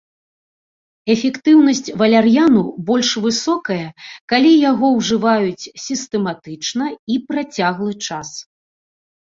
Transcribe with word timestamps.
Эфектыўнасць 1.13 1.81
валяр'яну 2.01 2.63
больш 2.87 3.11
высокая, 3.25 3.87
калі 4.33 4.51
яго 4.71 4.87
ўжываюць 4.97 5.69
сістэматычна 5.85 6.85
і 6.89 7.15
працяглы 7.29 7.93
час. 8.09 8.29